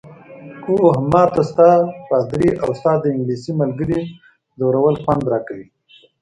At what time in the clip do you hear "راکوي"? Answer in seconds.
5.31-5.67